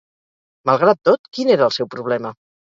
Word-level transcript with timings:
Malgrat 0.69 1.03
tot, 1.11 1.31
quin 1.39 1.53
era 1.59 1.69
el 1.71 1.77
seu 1.79 1.93
problema? 1.95 2.37